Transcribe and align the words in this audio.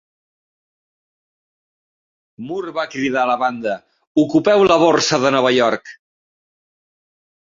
Moore 2.45 2.73
va 2.79 2.85
cridar 2.95 3.21
a 3.25 3.29
la 3.31 3.35
banda: 3.43 3.75
"Ocupeu 4.23 4.65
la 4.71 4.79
Borsa 4.85 5.19
de 5.27 5.33
Nova 5.37 5.55
York!". 5.59 5.93